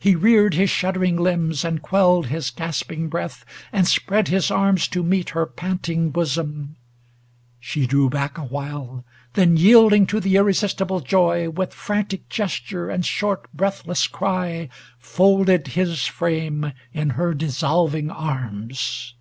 He 0.00 0.16
reared 0.16 0.54
his 0.54 0.70
shuddering 0.70 1.18
limbs, 1.18 1.62
and 1.62 1.82
quelled 1.82 2.28
36 2.28 2.32
ALASTOR 2.32 2.36
His 2.36 2.50
gasping 2.80 3.10
breatli, 3.10 3.44
aud 3.74 3.86
spread 3.86 4.28
his 4.28 4.50
arms 4.50 4.88
to 4.88 5.02
meet 5.02 5.28
Her 5.28 5.44
panting 5.44 6.08
bosom: 6.08 6.76
ŌĆö 6.78 6.78
she 7.60 7.86
drew 7.86 8.08
back 8.08 8.38
awhile, 8.38 9.04
Then, 9.34 9.58
yielding 9.58 10.06
to 10.06 10.20
the 10.20 10.36
irresistible 10.36 11.00
joy, 11.00 11.50
With 11.50 11.74
frantic 11.74 12.30
gesture 12.30 12.88
and 12.88 13.04
sliort 13.04 13.44
breathless 13.52 14.06
cry 14.06 14.70
Folded 14.98 15.66
his 15.66 16.06
frame 16.06 16.72
in 16.94 17.10
her 17.10 17.34
dissolving 17.34 18.10
arms. 18.10 19.12